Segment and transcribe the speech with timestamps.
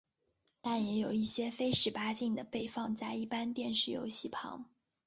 [0.61, 4.65] 但也有一些非十八禁的被放在一般电视游戏旁。